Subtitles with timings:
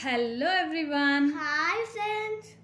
[0.00, 1.32] Hello everyone.
[1.36, 2.54] Hi friends.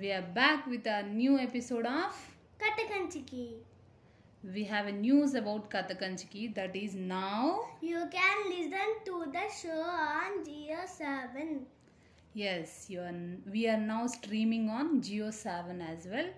[0.00, 2.14] We are back with a new episode of
[2.60, 3.56] Katakanchiki.
[4.54, 7.60] We have a news about Katakanchiki that is now.
[7.82, 11.66] You can listen to the show on Geo 7.
[12.32, 13.14] Yes, you are,
[13.50, 16.30] we are now streaming on Geo 7 as well.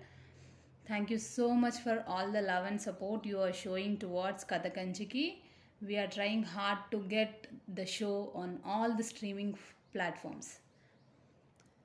[0.87, 5.35] Thank you so much for all the love and support you are showing towards Katakanchiki.
[5.81, 9.55] We are trying hard to get the show on all the streaming
[9.95, 10.47] platforms.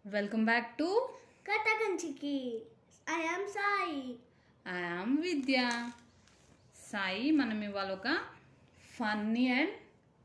[0.04, 0.88] Welcome back to
[1.48, 2.62] కట్టకంచికి
[3.16, 4.16] I am Sai
[4.68, 5.90] I am Vidya
[6.92, 8.08] Sai మనం ఇవాళ ఒక
[8.96, 9.74] funny and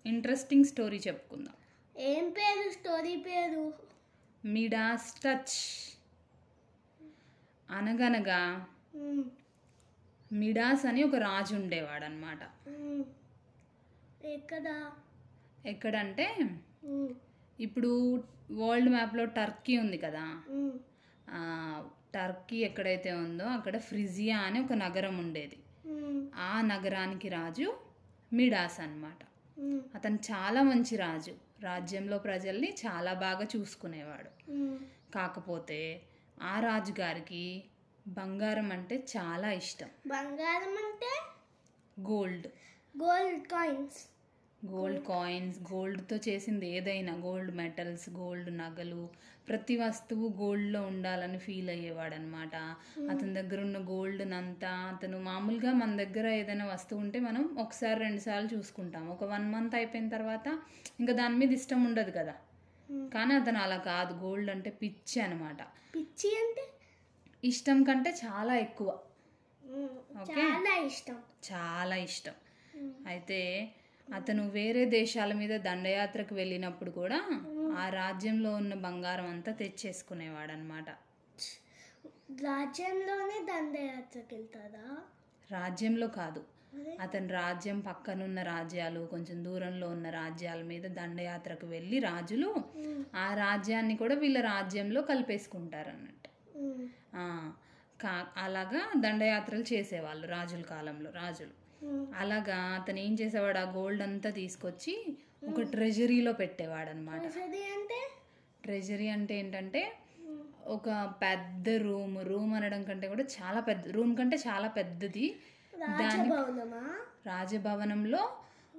[0.06, 1.54] interesting story చెప్పుకుందాం.
[1.98, 2.70] ఏం పేరు?
[2.70, 3.74] Story పేరు?
[4.46, 5.58] Midas touch
[7.70, 8.68] అనగనగా.
[10.32, 12.42] Midas అని ఒక రాజు ఉండేవాడు అనమాట.
[14.26, 14.92] ఎక్కడా?
[15.66, 16.36] ఎక్కడంటే.
[17.60, 20.42] ఇప్పుడు వరల్డ్ మ్యాప్లో టర్కీ ఉంది కదా.
[22.16, 25.58] టర్కీ ఎక్కడైతే ఉందో అక్కడ ఫ్రిజియా అని ఒక నగరం ఉండేది.
[26.36, 27.78] ఆ నగరానికి రాజు
[28.34, 29.20] మిడాస్ అన్నమాట.
[29.60, 29.82] మ్మ్.
[29.96, 31.32] అతను చాలా మంచి రాజు.
[31.62, 34.32] రాజ్యంలో ప్రజల్ని చాలా బాగా చూసుకునేవాడు.
[35.12, 36.02] కాకపోతే
[36.42, 37.64] ఆ రాజుగారికి
[38.08, 39.90] బంగారం అంటే చాలా ఇష్టం.
[40.08, 41.22] బంగారం అంటే?
[42.02, 42.48] Gold
[42.98, 43.98] gold coins
[44.66, 49.10] gold coins గోల్డ్తో చేసింది ఏదైనా గోల్డ్ మెటల్స్ గోల్డ్ నగలు
[49.48, 52.56] ప్రతి వస్తువు గోల్డ్లో ఉండాలని ఫీల్ అయ్యేవాడు అనమాట
[53.12, 58.20] అతని దగ్గర ఉన్న గోల్డ్ అంతా అతను మామూలుగా మన దగ్గర ఏదైనా వస్తువు ఉంటే మనం ఒకసారి రెండు
[58.20, 59.10] సార్లు చూసుకుంటాం.
[59.10, 60.60] ఒక వన్ మంత్ అయిపోయిన తర్వాత
[61.00, 62.36] ఇంకా దాని మీద ఇష్టం ఉండదు కదా.
[63.14, 64.14] కానీ అతను అలా కాదు.
[64.14, 65.62] గోల్డ్ అంటే పిచ్చి అనమాట
[65.96, 66.64] పిచ్చి అంటే?
[67.44, 68.90] ఇష్టం కంటే చాలా ఎక్కువ.
[70.22, 70.42] ఓకే.
[70.42, 71.18] చాలా ఇష్టం.
[71.54, 72.34] చాలా ఇష్టం.
[73.08, 73.40] అయితే
[74.14, 77.20] అతను వేరే దేశాల మీద దండయాత్రకు వెళ్ళినప్పుడు కూడా
[77.78, 80.90] ఆ రాజ్యంలో ఉన్న బంగారం అంతా తెచ్చేసుకునేవాడు అనమాట
[82.44, 84.88] రాజ్యంలోనే దండయాత్రకు వెళ్తారా
[85.50, 86.42] రాజ్యంలో కాదు.
[87.00, 92.50] అతని రాజ్యం పక్కనున్న రాజ్యాలు కొంచెం దూరంలో ఉన్న రాజ్యాల మీద దండయాత్రకు వెళ్ళి రాజులు.
[93.16, 96.30] ఆ రాజ్యాన్ని కూడా వీళ్ళ రాజ్యంలో కలిపేసుకుంటారు అన్నట్టు
[98.38, 101.54] అలాగా దండయాత్రలు చేసేవాళ్ళు రాజుల కాలంలో రాజులు.
[102.16, 103.60] అలాగా అతను ఏం చేసేవాడు?
[103.60, 104.94] ఆ గోల్డ్ అంతా తీసుకొచ్చి
[105.50, 107.22] ఒక ట్రెజరీలో పెట్టేవాడు అనమాట
[108.64, 109.82] ట్రెజరీ అంటే ఏంటంటే
[110.68, 110.88] ఒక
[111.22, 115.28] పెద్ద రూమ్ రూమ్ అనడం కంటే కూడా చాలా పెద్ద రూమ్ కంటే చాలా పెద్దది.
[115.94, 116.30] దాని
[117.30, 118.22] రాజభవనంలో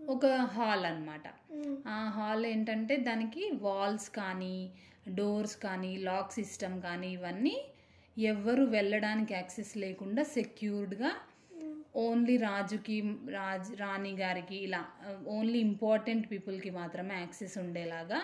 [0.08, 1.74] ఒక హాల్ అన్నమాట మ్మ్.
[1.88, 4.54] ఆ హాల్ ఏంటంటే దానికి వాల్స్ కానీ
[5.14, 7.56] డోర్స్ కానీ లాక్ సిస్టమ్ కానీ ఇవన్నీ
[8.16, 11.10] ఎవ్వరు వెళ్ళడానికి యాక్సెస్ లేకుండా సెక్యూర్డ్గా
[11.94, 12.96] ఓన్లీ రాజుకి
[13.28, 14.80] రాజ్ రాణి గారికి ఇలా
[15.26, 18.20] ఓన్లీ ఇంపార్టెంట్ పీపుల్కి మాత్రమే యాక్సెస్ ఉండేలాగా.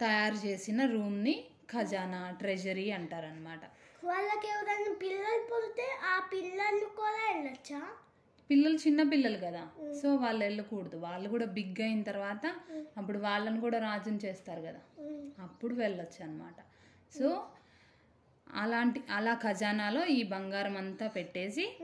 [0.00, 3.60] తయారు చేసిన రూమ్ని ఖజానా ట్రెజరీ అంటారనమాట
[4.04, 7.80] వాళ్ళకి ఎవరైనా పిల్లలు పుడితే ఆ పిల్లలు కూడా వెళ్ళొచ్చా?
[8.50, 9.62] పిల్లలు చిన్న పిల్లలు కదా.
[10.02, 10.96] సో వాళ్ళు వెళ్ళకూడదు.
[10.96, 12.44] వాళ్ళు కూడా బిగ్ అయిన తర్వాత
[12.98, 14.80] అప్పుడు వాళ్ళని కూడా రాజుని చేస్తారు కదా.
[15.42, 16.58] అప్పుడు వెళ్ళొచ్చు అనమాట
[17.18, 17.28] సో
[18.54, 21.76] అలాంటి అలా ఖజానాలో ఈ బంగారం అంతా పెట్టేసి.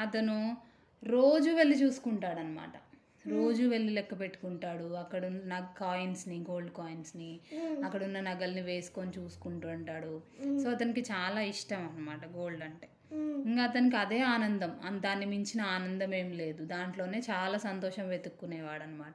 [0.00, 0.56] అతను
[1.04, 2.70] రోజు వెళ్ళి చూసుకుంటాడనమాట
[3.28, 4.84] రోజు వెళ్ళి లెక్క పెట్టుకుంటాడు.
[4.84, 7.40] అక్కడ ఉన్న కాయిన్స్ని గోల్డ్ కాయిన్స్ని
[7.84, 10.22] అక్కడ ఉన్న నగల్ని వేసుకొని చూసుకుంటూ ఉంటాడు.
[10.62, 12.88] సో అతనికి చాలా ఇష్టం అనమాట గోల్డ్ అంటే.
[13.46, 14.72] ఇంకా అతనికి అదే ఆనందం.
[14.98, 16.64] దాన్ని మించిన ఆనందం ఏం లేదు.
[16.64, 19.14] దాంట్లోనే చాలా సంతోషం వెతుక్కునేవాడు అనమాట.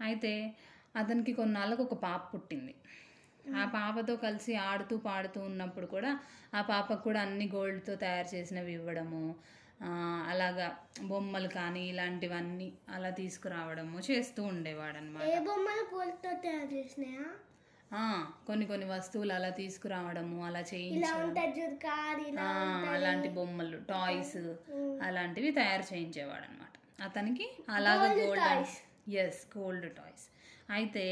[0.00, 0.54] అయితే
[0.96, 2.74] అతనికి కొన్నాళ్ళకు ఒక పాప పుట్టింది.
[3.56, 6.10] ఆ పాపతో కలిసి ఆడుతూ పాడుతూ ఉన్నప్పుడు కూడా
[6.54, 9.22] ఆ పాపకు కూడా అన్ని గోల్డ్తో తయారు చేసినవి ఇవ్వడము
[9.80, 9.90] ఆ,
[10.30, 10.68] అలాగా
[11.04, 17.26] బొమ్మలు కానీ ఇలాంటివన్నీ అలా తీసుకురావడము చేస్తూ ఉండేవాడు అనమాట ఏ బొమ్మలు పూలతో తయారు చేసినాయా?
[18.46, 21.04] కొన్ని కొన్ని వస్తువులు అలా తీసుకురావడము అలా చేయించడం.
[22.94, 24.36] అలాంటి బొమ్మలు టాయ్స్
[25.02, 28.74] అలాంటివి తయారు చేయించేవాడు అనమాట అతనికి అలాగ గోల్డ్.
[29.18, 30.26] ఎస్ గోల్డ్ టాయ్స్
[30.70, 31.04] అయితే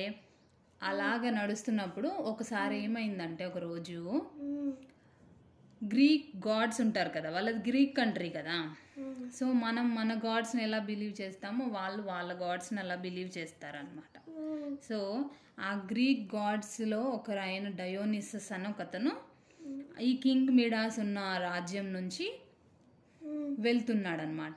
[0.83, 4.23] అలాగ నడుస్తున్నప్పుడు ఒకసారి ఏమైందంటే ఒక రోజు.
[5.85, 8.75] గ్రీక్ గాడ్స్ ఉంటారు కదా వాళ్ళది గ్రీక్ కంట్రీ కదా.
[9.39, 14.21] సో మనం మన గాడ్స్ని ఎలా బిలీవ్ చేస్తామో వాళ్ళు వాళ్ళ గాడ్స్ని అలా బిలీవ్ చేస్తారనమాట.
[14.89, 15.25] సో
[15.61, 19.13] ఆ గ్రీక్ గాడ్స్లో ఒకరైన డయోనిసస్ అని ఒకతను
[20.01, 22.41] ఈ కింగ్ మిడాస్ ఉన్న రాజ్యం నుంచి.
[23.59, 24.55] వెళ్తున్నాడనమాట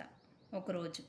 [0.54, 1.02] ఒకరోజు.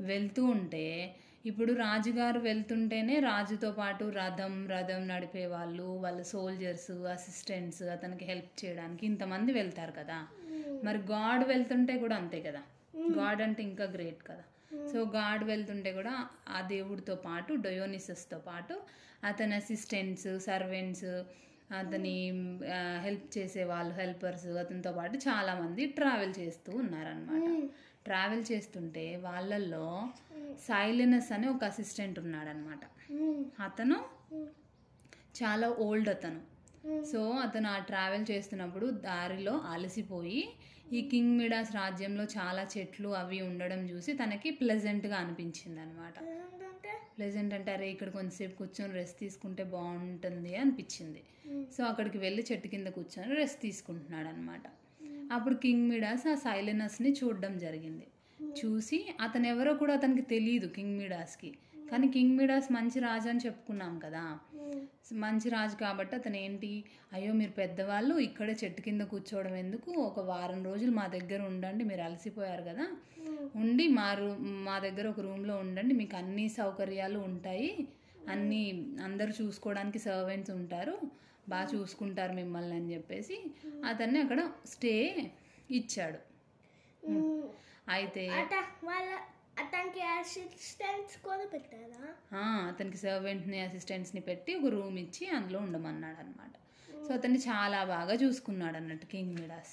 [0.00, 8.24] వెళ్తూ ఉంటే ఇప్పుడు రాజుగారు వెళ్తుంటేనే రాజుతో పాటు రథం రథం నడిపే వాళ్ళు వాళ్ళ సోల్జర్స్ అసిస్టెంట్స్ అతనికి
[8.24, 10.18] హెల్ప్ చేయడానికి ఇంతమంది వెళ్తారు కదా.
[10.84, 12.62] మరి గాడ్ వెళ్తుంటే కూడా అంతే కదా.
[13.18, 14.44] గాడ్ అంటే ఇంకా గ్రేట్ కదా.
[14.92, 16.14] సో గాడ్ వెళ్తుంటే కూడా
[16.48, 18.74] ఆ దేవుడితో పాటు డయోనిసస్తో పాటు
[19.24, 21.08] అతని అసిస్టెంట్స్ సర్వెంట్స్
[21.72, 22.14] అతని
[23.02, 27.48] హెల్ప్ చేసే వాళ్ళు హెల్పర్స్ అతనితో పాటు చాలామంది ట్రావెల్ చేస్తూ ఉన్నారనమాట
[28.04, 29.86] ట్రావెల్ చేస్తుంటే వాళ్ళల్లో
[30.68, 32.82] సైలెనస్ అని ఒక అసిస్టెంట్ ఉన్నాడనమాట
[33.62, 33.98] అతను
[35.40, 36.40] చాలా ఓల్డ్ అతను.
[37.10, 40.42] సో అతను ఆ ట్రావెల్ చేస్తున్నప్పుడు దారిలో అలసిపోయి
[40.92, 46.14] ఈ కింగ్ మిడాస్ రాజ్యంలో చాలా చెట్లు అవి ఉండడం చూసి తనకి ప్లెజెంట్గా అనిపించింది అనమాట
[47.16, 51.22] ప్లెజెంట్ అంటే అరే ఇక్కడ కొంతసేపు కూర్చొని రెస్ట్ తీసుకుంటే బాగుంటుంది అనిపించింది.
[51.76, 54.66] సో అక్కడికి వెళ్ళి చెట్టు కింద కూర్చొని రెస్ట్ తీసుకుంటున్నాడు అనమాట
[55.32, 58.06] అప్పుడు కింగ్ మిడాస్ ఆ సైలెనస్ని చూడడం జరిగింది.
[58.58, 61.58] చూసి అతను ఎవరో కూడా అతనికి తెలియదు కింగ్ మిడాస్కి.
[61.90, 64.38] కానీ కింగ్ మిడాస్ మంచి రాజు అని చెప్పుకున్నాం కదా.
[65.12, 69.90] మంచి రాజు కాబట్టి అతను ఏంటి అయ్యో మీరు పెద్దవాళ్ళు ఇక్కడే చెట్టు కింద కూర్చోవడం ఎందుకు?
[69.92, 72.86] ఒక వారం రోజులు మా దగ్గర ఉండండి మీరు అలసిపోయారు కదా.
[73.54, 77.88] ఉండి మా రూ మా దగ్గర ఒక రూమ్లో ఉండండి మీకు అన్ని సౌకర్యాలు ఉంటాయి.
[78.28, 80.98] అన్నీ అందరూ చూసుకోవడానికి సర్వెంట్స్ ఉంటారు.
[81.48, 83.38] బాగా చూసుకుంటారు మిమ్మల్ని అని చెప్పేసి
[83.84, 84.94] అతన్ని అక్కడ స్టే
[85.70, 86.18] ఇచ్చాడు.
[87.86, 88.24] అయితే
[89.58, 92.02] అతనికి అసిస్టెంట్స్ కూడా పెట్టారా?
[92.68, 96.54] అతనికి సర్వెంట్ని అసిస్టెంట్స్ని పెట్టి ఒక రూమ్ ఇచ్చి అందులో ఉండమన్నాడు అనమాట
[97.06, 99.72] సో అతన్ని చాలా బాగా చూసుకున్నాడు అన్నట్టు కింగ్ మిడాస్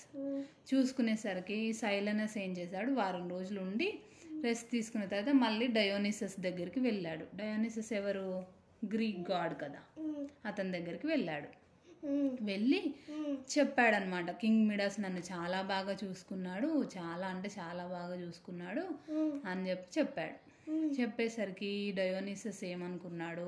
[0.73, 2.91] చూసుకునేసరికి సైలనస్ ఏం చేశాడు?
[2.91, 3.87] వారం రోజులు ఉండి
[4.43, 7.25] రెస్ట్ తీసుకున్న తర్వాత మళ్ళీ డయోనిసస్ దగ్గరికి వెళ్ళాడు.
[7.35, 8.25] డయోనిసస్ ఎవరు?
[8.85, 9.81] గ్రీక్ గాడ్ కదా.
[10.45, 11.49] అతని దగ్గరికి వెళ్ళాడు.
[12.41, 12.81] వెళ్ళి
[13.53, 14.31] చెప్పాడనమాట.
[14.31, 18.83] కింగ్ మిడాస్ నన్ను చాలా బాగా చూసుకున్నాడు చాలా అంటే చాలా బాగా చూసుకున్నాడు
[19.49, 20.35] అని చెప్పి చెప్పాడు.
[21.01, 23.47] చెప్పేసరికి డయోనిసస్ ఏమనుకున్నాడు?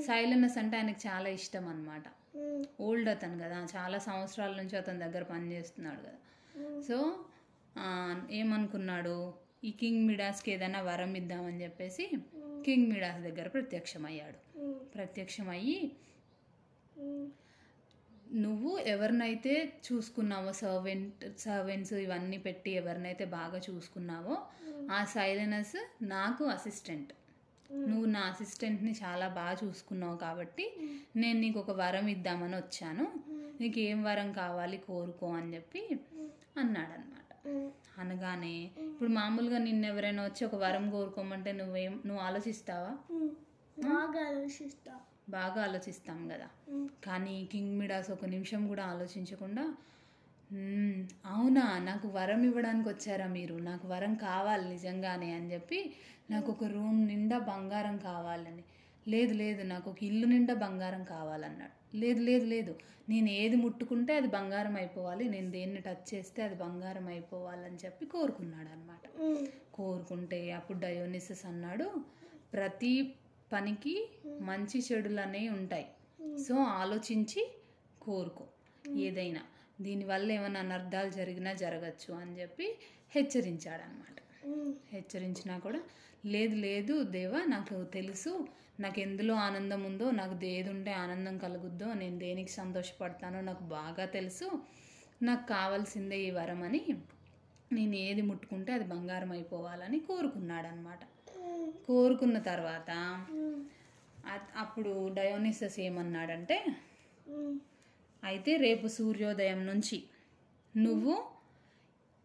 [0.00, 2.02] సైలనస్ అంటే ఆయనకు చాలా ఇష్టం అనమాట
[2.80, 6.18] ఓల్డ్ అతను కదా చాలా సంవత్సరాల నుంచి అతని దగ్గర పనిచేస్తున్నాడు కదా.
[6.88, 6.98] సో
[8.30, 9.16] ఏమనుకున్నాడు?
[9.64, 12.04] ఈ కింగ్ మిడాస్కి ఏదైనా వరం ఇద్దామని చెప్పేసి
[12.64, 14.38] కింగ్ మిడాస్ దగ్గర ప్రత్యక్షమయ్యాడు.
[14.94, 15.92] ప్రత్యక్షమయ్యి
[18.30, 19.52] నువ్వు ఎవరినైతే
[19.86, 24.34] చూసుకున్నావో సర్వెంట్ సర్వెంట్స్ ఇవన్నీ పెట్టి ఎవరినైతే బాగా చూసుకున్నావో
[24.90, 27.12] ఆ సైలెనస్ నాకు అసిస్టెంట్
[27.70, 30.64] నువ్వు నా అసిస్టెంట్ని చాలా బాగా చూసుకున్నావు కాబట్టి
[31.16, 33.04] నేను నీకు ఒక వరం ఇద్దామని వచ్చాను.
[33.60, 35.82] నీకు ఏం వరం కావాలి కోరుకో అని చెప్పి
[36.56, 37.16] అన్నాడనమాట
[38.00, 42.92] అనగానే ఇప్పుడు మామూలుగా నిన్ను ఎవరైనా వచ్చి ఒక వరం కోరుకోమంటే నువ్వేం నువ్వు ఆలోచిస్తావా?
[43.82, 44.94] బాగా ఆలోచిస్తా.
[45.32, 46.48] బాగా ఆలోచిస్తాం కదా.
[47.04, 49.64] కానీ కింగ్ మిడాస్ ఒక నిమిషం కూడా ఆలోచించకుండా
[50.50, 51.00] "మ్మ్,
[51.32, 53.56] అవునా నాకు వరం ఇవ్వడానికి వచ్చారా మీరు?
[53.66, 55.78] నాకు వరం కావాలి నిజంగానే అని చెప్పి
[56.30, 58.64] నాకు ఒక రూమ్ నిండా బంగారం కావాలని.
[59.06, 61.74] లేదు లేదు నాకు ఒక ఇల్లు నిండా బంగారం కావాలన్నాడు.
[61.94, 62.72] లేదు లేదు లేదు
[63.08, 65.24] నేను ఏది ముట్టుకుంటే అది బంగారం అయిపోవాలి.
[65.28, 69.04] నేను దేన్ని టచ్ చేస్తే అది బంగారం అయిపోవాలని చెప్పి కోరుకున్నాడు అనమాట
[69.72, 71.86] కోరుకుంటే అప్పుడు డయోనిసస్ అన్నాడు
[72.52, 72.92] ప్రతి
[73.52, 73.94] పనికి
[74.40, 75.86] మంచి చెడులు అనేవి ఉంటాయి
[76.46, 77.42] సో ఆలోచించి
[78.02, 78.44] కోరుకో
[78.98, 79.42] ఏదైనా.
[79.80, 82.66] దీనివల్ల ఏమైనా అనర్థాలు జరిగినా జరగచ్చు అని చెప్పి
[83.10, 84.16] హెచ్చరించాడనమాట.
[84.92, 85.80] హెచ్చరించినా కూడా
[86.24, 88.48] లేదు లేదు దేవా నాకు తెలుసు.
[88.80, 94.46] నాకు ఎందులో ఆనందం ఉందో నాకు ఏది ఉంటే ఆనందం కలుగుద్దో నేను దేనికి సంతోషపడతానో నాకు బాగా తెలుసు.
[95.22, 96.82] నాకు కావాల్సిందే ఈ వరం అని
[97.72, 101.00] నేను ఏది ముట్టుకుంటే అది బంగారం అయిపోవాలని కోరుకున్నాడనమాట.
[101.86, 102.90] కోరుకున్న తర్వాత
[104.56, 106.64] అప్పుడు డయోనిసస్ ఏమన్నాడంటే
[108.24, 110.04] అయితే రేపు సూర్యోదయం నుంచి
[110.76, 111.24] నువ్వు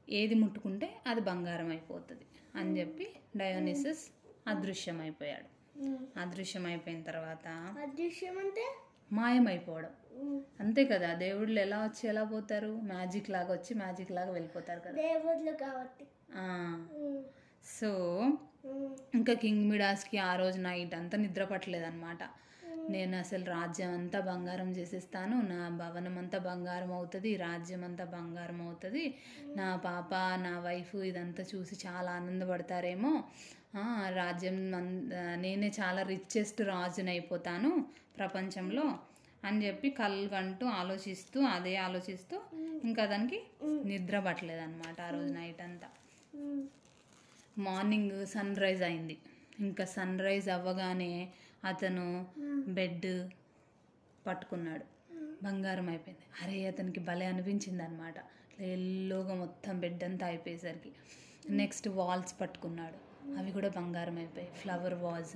[0.09, 2.25] ఏది ముట్టుకుంటే అది బంగారం అయిపోతుంది
[2.55, 4.09] అని చెప్పి డయోనిసస్
[4.47, 5.55] అదృశ్యమైపోయాడు.
[6.19, 7.47] అదృశ్యమైపోయిన తర్వాత
[7.81, 8.65] అదృశ్యం అంటే?
[9.11, 9.89] మాయమైపోవడం.
[10.59, 12.67] అంతే కదా దేవుళ్ళు ఎలా వచ్చి ఎలా పోతారు?
[12.67, 14.91] మ్యాజిక్ లాగా వచ్చి మ్యాజిక్ లాగా వెళ్ళిపోతారు కదా.
[14.91, 16.05] దేవుళ్ళు కాబట్టి.
[17.65, 17.89] సో
[19.13, 22.21] ఇంకా కింగ్ మిడాస్కి ఆ రోజు నైట్ అంతా నిద్ర పట్టలేదన్నమాట.
[22.89, 29.03] నేను అసలు రాజ్యం అంతా బంగారం చేసేస్తాను నా భవనం అంతా బంగారం అవుతుంది రాజ్యం అంతా బంగారం అవుతుంది.
[29.55, 30.11] నా పాప
[30.45, 33.13] నా వైఫ్ ఇదంతా చూసి చాలా ఆనందపడతారేమో.
[34.19, 34.57] రాజ్యం
[35.43, 37.71] నేనే చాలా రిచెస్ట్ రాజుని అయిపోతాను
[38.17, 38.85] ప్రపంచంలో
[39.43, 42.35] అని చెప్పి కళ్ళు కంటూ ఆలోచిస్తూ అదే ఆలోచిస్తూ
[42.83, 43.39] ఇంకా దానికి
[43.89, 45.89] నిద్ర పట్టలేదన్నమాట ఆ రోజు నైట్ అంతా.
[47.57, 49.17] మార్నింగ్ సన్ రైజ్ అయింది.
[49.59, 51.29] ఇంకా సన్ రైజ్ అవ్వగానే
[51.65, 52.27] అతను
[52.67, 53.29] బెడ్
[54.27, 54.85] పట్టుకున్నాడు.
[55.43, 56.23] బంగారం అయిపోయింది.
[56.43, 58.15] అరే అతనికి భలే అనిపించింది అనమాట
[58.61, 60.91] ఎల్లోగా మొత్తం బెడ్ అంతా అయిపోయేసరికి.
[61.49, 63.15] నెక్స్ట్ వాల్స్ పట్టుకున్నాడు.
[63.37, 64.53] అవి కూడా బంగారం అయిపోయాయి.
[64.53, 65.35] ఫ్లవర్ వాజ్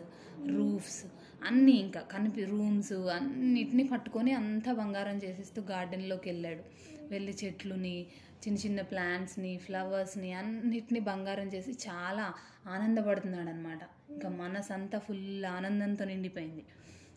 [0.56, 1.06] రూఫ్స్
[1.44, 6.64] అన్నీ ఇంకా కనిపి రూమ్స్ అన్నిటిని పట్టుకొని అంతా బంగారం చేసేస్తూ గార్డెన్లోకి వెళ్ళాడు.
[7.12, 7.96] వెళ్ళి చెట్లుని
[8.44, 12.25] చిన్న చిన్న ప్లాంట్స్ని ఫ్లవర్స్ని అన్నిటిని బంగారం చేసి చాలా
[12.68, 16.63] ఆనందపడుతున్నాడు అనమాట ఇంకా మనసు అంతా ఫుల్ ఆనందంతో నిండిపోయింది.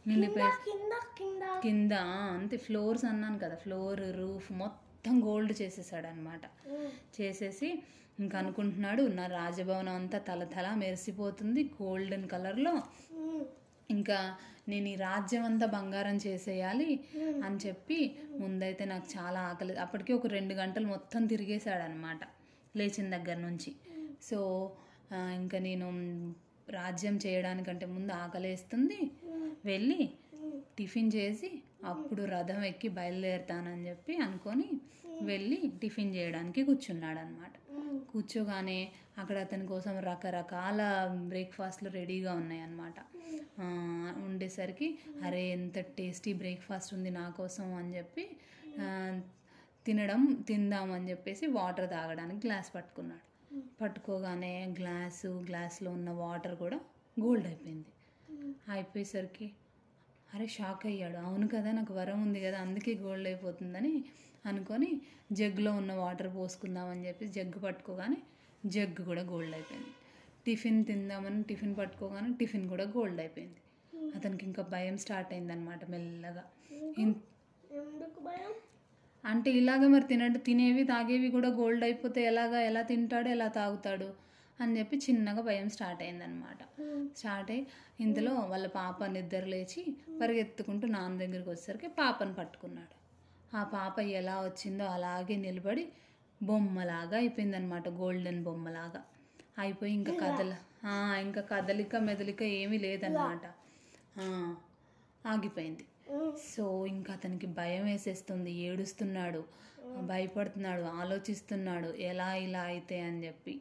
[0.07, 0.51] నిండిపోయి
[1.63, 1.93] కింద
[2.33, 6.45] అంతే ఫ్లోర్స్ అన్నాను కదా ఫ్లోర్ రూఫ్ మొత్తం గోల్డ్ చేసేసాడు అనమాట
[7.21, 7.69] చేసేసి
[8.19, 12.75] ఇంకా అనుకుంటున్నాడు నా రాజభవనం అంతా తల తల మెరిసిపోతుంది గోల్డెన్ కలర్లో
[13.93, 14.19] ఇంకా
[14.69, 16.91] నేను ఈ రాజ్యం అంతా బంగారం చేసేయాలి
[17.45, 17.99] అని చెప్పి
[18.41, 22.21] ముందైతే నాకు చాలా ఆకలి అప్పటికి ఒక రెండు గంటలు మొత్తం తిరిగేశాడు అనమాట
[22.75, 23.71] లేచిన దగ్గర నుంచి.
[24.23, 24.39] సో
[25.11, 25.87] ఆ, ఇంకా నేను
[26.73, 28.99] రాజ్యం చేయడానికంటే ముందు ఆకలేస్తుంది.
[29.65, 29.99] వెళ్ళి
[30.79, 31.49] టిఫిన్ చేసి
[31.85, 34.69] అప్పుడు రథం ఎక్కి బయలుదేరుతానని చెప్పి అనుకొని
[35.23, 38.79] వెళ్ళి టిఫిన్ చేయడానికి కూర్చున్నాడు అనమాట ఉమ్, కూర్చోగానే
[39.19, 40.81] అక్కడ అతని కోసం రకరకాల
[41.31, 43.22] బ్రేక్ఫాస్ట్లు రెడీగా ఉన్నాయి అన్నమాట ఆ,
[44.25, 44.89] ఉండేసరికి
[45.27, 48.25] అరే ఎంత టేస్టీ బ్రేక్ఫాస్ట్ ఉంది నా కోసం అని చెప్పి
[49.87, 53.25] తినడం తిందామని చెప్పేసి వాటర్ తాగడానికి గ్లాస్ పట్టుకున్నాడు.
[53.81, 56.79] పట్టుకోగానే గ్లాసు గ్లాస్లో ఉన్న వాటర్ కూడా
[57.17, 57.91] గోల్డ్ అయిపోయింది.
[58.75, 59.47] అయిపోయేసరికి
[60.35, 61.19] అరే షాక్ అయ్యాడు.
[61.29, 63.93] అవును కదా నాకు వరం ఉంది కదా అందుకే గోల్డ్ అయిపోతుందని
[64.51, 64.91] అనుకొని
[65.41, 68.21] జగ్గులో ఉన్న వాటర్ పోసుకుందామని చెప్పి జగ్గు పట్టుకోగానే
[68.67, 69.93] జగ్గు కూడా గోల్డ్ అయిపోయింది.
[70.47, 73.61] టిఫిన్ తిందామని టిఫిన్ పట్టుకోగానే టిఫిన్ కూడా గోల్డ్ అయిపోయింది.
[74.17, 76.45] అతనికి ఇంకా భయం స్టార్ట్ అయిందనమాట మెల్లగా.
[79.25, 84.09] అంటే ఇలాగ మరి తినడు తినేవి తాగేవి కూడా గోల్డ్ అయిపోతే ఎలాగా ఎలా తింటాడు ఎలా తాగుతాడు
[84.61, 86.63] అని చెప్పి చిన్నగా భయం స్టార్ట్ అయిందనమాట
[87.17, 87.67] స్టార్ట్ అయ్యి
[88.01, 92.95] ఇంతలో వాళ్ళ పాప నిద్ర లేచి పరిగెత్తుకుంటూ నాన్న దగ్గరికి వచ్చేసరికి పాపను పట్టుకున్నాడు.
[93.57, 95.85] ఆ పాప ఎలా వచ్చిందో అలాగే నిలబడి
[96.43, 99.03] బొమ్మలాగా అయిపోయిందనమాట గోల్డెన్ బొమ్మలాగా.
[99.57, 100.53] అయిపోయి ఇంకా కదల
[101.25, 103.45] ఇంకా కదలిక మెదలిక ఏమీ లేదనమాట
[105.33, 105.85] ఆగిపోయింది.
[106.53, 109.43] సో ఇంకా అతనికి భయం వేసేస్తుంది ఏడుస్తున్నాడు
[110.11, 113.55] భయపడుతున్నాడు ఆలోచిస్తున్నాడు ఎలా ఇలా అయితే అని చెప్పి.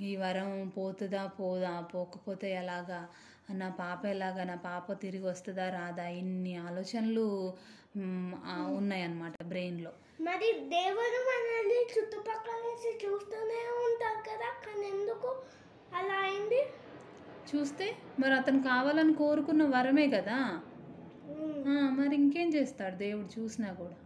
[0.00, 3.00] ఈ వరం పోతుందా పోదా పోకపోతే ఎలాగా?
[3.60, 4.42] నా పాప ఎలాగా?
[4.50, 6.06] నా పాప తిరిగి వస్తుందా రాదా?
[6.20, 7.26] ఇన్ని ఆలోచనలు
[8.78, 9.92] ఉన్నాయన్నమాట బ్రెయిన్లో.
[10.28, 15.30] మరి దేవుడు మనల్ని చుట్టుపక్కల నుంచి చూస్తూనే ఉంటారు కదా కానీ ఎందుకు
[15.98, 16.60] అలా అయింది
[17.56, 20.60] చూస్తే మరి అతను కావాలని కోరుకున్న వరమే కదా?
[21.90, 23.96] మరి ఇంకేం చేస్తాడు దేవుడు చూసినా కూడా?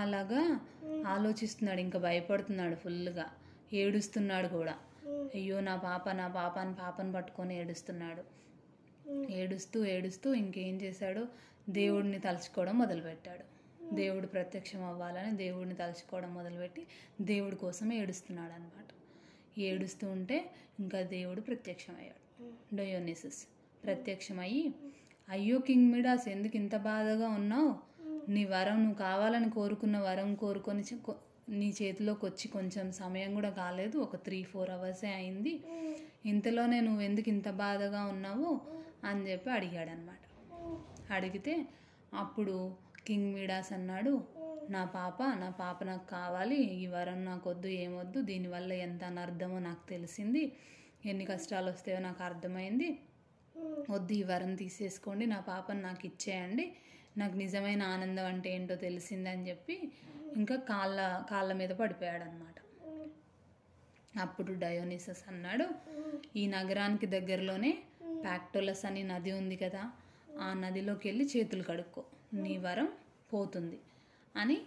[0.00, 0.60] అలాగా
[1.06, 3.26] ఆలోచిస్తున్నాడు ఇంకా భయపడుతున్నాడు ఫుల్గా
[3.72, 4.74] ఏడుస్తున్నాడు కూడా.
[5.34, 8.22] అయ్యో నా పాప నా పాప అని పాపను పట్టుకొని ఏడుస్తున్నాడు.
[9.32, 11.28] ఏడుస్తూ ఏడుస్తూ ఇంకేం చేశాడు?
[11.68, 13.44] దేవుడిని తలుచుకోవడం మొదలుపెట్టాడు.
[13.94, 16.86] దేవుడు ప్రత్యక్షం అవ్వాలని దేవుడిని తలుచుకోవడం మొదలుపెట్టి
[17.20, 18.90] దేవుడి కోసం ఏడుస్తున్నాడు అనమాట
[19.58, 22.50] ఏడుస్తూ ఉంటే ఇంకా దేవుడు ప్రత్యక్షమయ్యాడు.
[22.76, 23.46] డయోనిసిస్.
[23.84, 24.74] ప్రత్యక్షమయ్యి
[25.28, 27.94] అయ్యో కింగ్ మిడాస్ ఎందుకు ఇంత బాధగా ఉన్నావు?
[28.30, 30.84] నీ వరం నువ్వు కావాలని కోరుకున్న వరం కోరుకొని
[31.48, 33.98] నీ చేతిలోకి వచ్చి కొంచెం సమయం కూడా కాలేదు.
[33.98, 35.60] ఒక త్రీ ఫోర్ అవర్సే అయింది.
[36.26, 38.60] ఇంతలోనే నువ్వు ఎందుకు ఇంత బాధగా ఉన్నావు?
[39.04, 40.18] అని చెప్పి అడిగాడనమాట.
[41.12, 41.66] అడిగితే
[42.14, 42.74] అప్పుడు
[43.06, 44.22] కింగ్ మీడాస్ అన్నాడు
[44.70, 49.88] నా పాప నా పాప నాకు కావాలి ఈ వరం నాకు వద్దు ఏమొద్దు దీనివల్ల ఎంత అనర్థమో నాకు
[49.88, 50.56] తెలిసింది.
[51.04, 52.98] ఎన్ని కష్టాలు వస్తాయో నాకు అర్థమైంది.
[53.90, 56.76] వద్దు ఈ వరం తీసేసుకోండి నా పాపను నాకు ఇచ్చేయండి.
[57.16, 59.92] నాకు నిజమైన ఆనందం అంటే ఏంటో తెలిసిందని చెప్పి
[60.36, 62.54] ఇంకా కాళ్ళ కాళ్ళ మీద పడిపోయాడు అనమాట
[64.20, 65.66] అప్పుడు డయోనిసస్ అన్నాడు
[66.36, 67.82] ఈ నగరానికి దగ్గరలోనే
[68.24, 69.92] ప్యాక్టోలస్ అని నది ఉంది కదా
[70.40, 72.04] ఆ నదిలోకి వెళ్ళి చేతులు కడుక్కో
[72.34, 72.88] నీ వరం
[73.32, 73.78] పోతుంది.
[74.36, 74.60] అని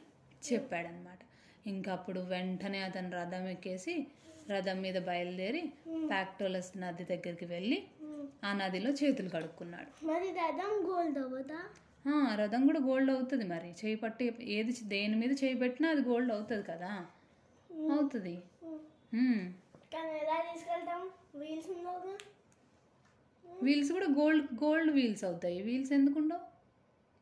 [0.54, 1.20] చెప్పాడనమాట.
[1.68, 4.08] ఇంకా అప్పుడు వెంటనే అతను రథం ఎక్కేసి
[4.50, 5.74] రథం మీద బయలుదేరి
[6.10, 7.84] ప్యాక్టోలస్ నది దగ్గరికి వెళ్ళి.
[8.44, 10.06] ఆ నదిలో చేతులు కడుక్కున్నాడు.
[10.06, 11.18] మరి రథం గోల్డ్
[12.36, 13.72] రథం కూడా గోల్డ్ అవుతుంది మరి.
[13.72, 17.06] చేయి పట్టి ఏది దేని మీద చేయి పెట్టినా అది గోల్డ్ అవుతుంది కదా?
[17.92, 18.44] అవుతుంది.
[23.64, 25.62] వీల్స్ కూడా గోల్డ్ గోల్డ్ వీల్స్ అవుతాయి.
[25.62, 26.57] వీల్స్ ఎందుకుండవు?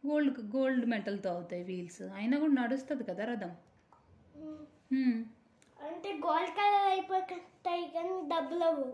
[0.06, 2.02] గోల్డ్ గోల్డ్ మెటల్తో అవుతాయి వీల్స్.
[2.02, 3.52] అయినా కూడా నడుస్తుంది కదా రథం.
[5.80, 8.94] అంటే గోల్డ్ కలర్ అయిపోతాయి కానీ డబ్బులు అవ్వవు.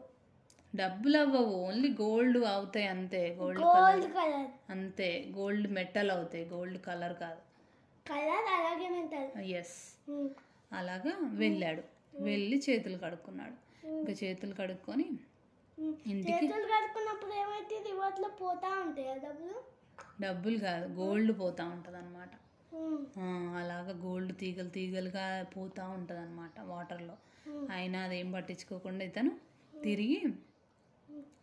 [0.75, 1.45] డబ్బులు అవ్వవు.
[1.45, 3.35] ఓన్లీ గోల్డ్ అవుతాయి అంతే.
[3.39, 4.71] Gold gold colour.
[4.71, 5.25] అంతే.
[5.31, 6.45] గోల్డ్ మెటల్ అవుతాయి.
[6.45, 7.41] గోల్డ్ కలర్ కాదు.
[8.09, 9.77] కలర్ అలాగే ఉంటుంది ఎస్.
[10.71, 11.83] అలాగా వెళ్ళాడు.
[12.19, 13.87] వెళ్ళి చేతులు కడుక్కున్నాడు.
[13.87, 15.09] ఇంకా చేతులు కడుక్కొని
[16.07, 19.80] ఇంటికి చేతులు కడుక్కున్నప్పుడు ఏమైతే రివర్స్లో పోతా ఉంటాయి డబ్బులు?
[20.21, 22.29] డబ్బులు కాదు గోల్డ్ పోతా ఉంటుంది అనమాట
[23.61, 27.15] అలాగా గోల్డ్ తీగలు తీగలుగా పోతూ ఉంటుంది అనమాట వాటర్లో
[27.71, 29.31] అయినా అదేం పట్టించుకోకుండా ఇతను
[29.83, 30.19] తిరిగి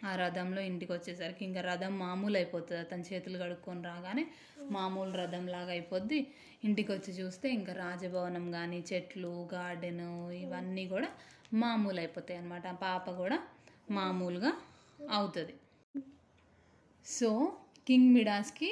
[0.05, 4.25] ఆ రథంలో ఇంటికి వచ్చేసరికి ఇంకా రథం మామూలు అయిపోతుంది అతని చేతులు కడుక్కొని రాగానే
[4.71, 6.19] మామూలు రథం లాగా అయిపోద్ది.
[6.65, 10.05] ఇంటికి వచ్చి చూస్తే ఇంకా రాజభవనం కానీ చెట్లు గార్డెన్
[10.43, 11.09] ఇవన్నీ కూడా
[11.55, 13.39] మామూలు అయిపోతాయి అనమాట పాప కూడా
[13.91, 14.53] మామూలుగా
[15.11, 15.55] అవుతుంది.
[17.07, 17.31] సో
[17.89, 18.71] కింగ్ మిడాస్కి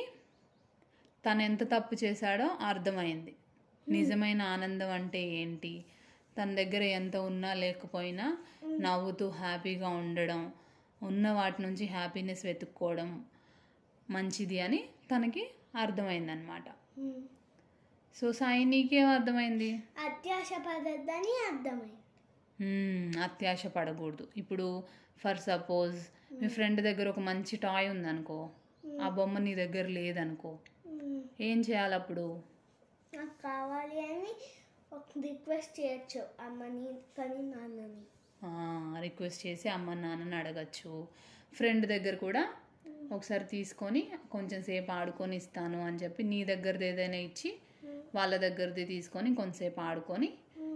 [1.25, 3.33] తను ఎంత తప్పు చేశాడో అర్థమైంది.
[3.87, 5.73] నిజమైన ఆనందం అంటే ఏంటి?
[6.37, 8.27] తన దగ్గర ఎంత ఉన్నా లేకపోయినా
[8.81, 10.41] నవ్వుతూ హ్యాపీగా ఉండడం
[11.01, 13.09] ఉన్న వాటి నుంచి హ్యాపీనెస్ వెతుక్కోవడం
[14.09, 14.81] మంచిది అని
[15.11, 15.43] తనకి
[15.75, 16.67] అర్థమైందనమాట
[16.99, 17.23] ఉమ్.
[18.17, 19.71] సో సాయి నీకేం అర్థమైంది?
[20.07, 22.03] అత్యాశ పడద్దని అర్థమైంది.
[23.21, 24.29] అత్యాశ పడకూడదు.
[24.37, 24.67] ఇప్పుడు
[25.21, 25.99] ఫర్ సపోజ్
[26.33, 28.39] మీ ఫ్రెండ్ దగ్గర ఒక మంచి టాయ్ ఉందనుకో
[29.03, 30.59] ఆ బొమ్మ నీ దగ్గర లేదనుకో.
[31.41, 32.41] ఏం చేయాలి అప్పుడు
[33.15, 34.33] నాకు కావాలి అని
[35.23, 36.87] రిక్వెస్ట్ చేయొచ్చు అమ్మని
[37.19, 38.03] కానీ నాన్నని.
[39.03, 41.07] రిక్వెస్ట్ చేసి అమ్మ నాన్నని అడగచ్చు.
[41.53, 42.49] ఫ్రెండ్ దగ్గర కూడా
[43.13, 47.59] ఒకసారి తీసుకొని కొంచెం సేపు ఆడుకొని ఇస్తాను అని చెప్పి నీ దగ్గరది ఏదైనా ఇచ్చి
[48.15, 50.33] వాళ్ళ దగ్గరది తీసుకొని కొంతసేపు ఆడుకొని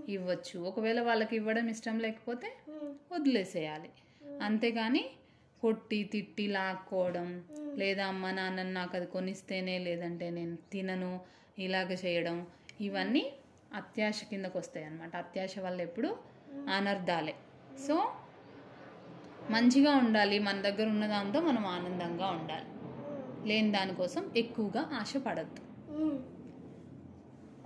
[0.09, 0.61] ఇవ్వచ్చు.
[0.61, 2.57] ఒకవేళ వాళ్ళకి ఇవ్వడం ఇష్టం లేకపోతే.
[3.12, 3.91] వదిలేసేయాలి.
[4.43, 5.11] అంతేగాని
[5.61, 7.45] కొట్టి తిట్టి లాక్కోవడం
[7.80, 11.12] లేదా అమ్మ నాన్నని నాకు అది కొనిస్తేనే లేదంటే నేను తినను
[11.58, 12.37] ఇలాగ చేయడం
[12.80, 13.22] ఇవన్నీ
[13.75, 16.10] అత్యాశ కిందకు వస్తాయి అన్నమాట అత్యాశ వల్ల ఎప్పుడు
[16.75, 17.34] అనర్థాలే
[17.87, 17.96] సో
[19.50, 22.68] మంచిగా ఉండాలి మన దగ్గర ఉన్న దాంతో మనం ఆనందంగా ఉండాలి
[23.49, 25.62] లేని దానికోసం ఎక్కువగా ఆశపడద్దు.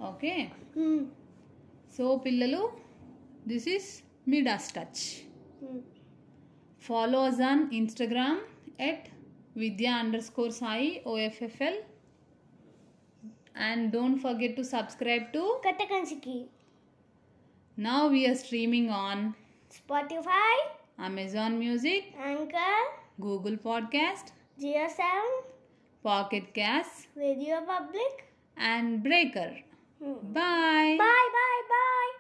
[0.01, 0.35] ఓకే.
[1.97, 2.61] సో పిల్లలు
[3.49, 3.91] this is
[4.41, 5.05] Midas touch.
[6.83, 8.35] Follow us on Instagram
[8.89, 9.03] at
[9.55, 11.77] Vidya underscore Sai OFFL.
[13.55, 16.47] And don't forget to subscribe to Katakansiki.
[17.77, 19.35] Now we are streaming on
[19.71, 20.55] Spotify,
[20.99, 22.77] Amazon Music, Anchor,
[23.21, 25.45] Google Podcast, GeoSound,
[26.03, 29.57] Pocket Cast, Radio Public, and Breaker.
[30.03, 30.15] Hmm.
[30.33, 30.97] Bye.
[30.99, 32.15] Bye, bye, bye.